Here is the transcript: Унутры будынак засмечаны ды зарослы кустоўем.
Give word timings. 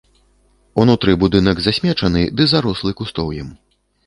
Унутры 0.83 1.11
будынак 1.23 1.61
засмечаны 1.67 2.21
ды 2.41 2.49
зарослы 2.55 2.97
кустоўем. 3.05 3.53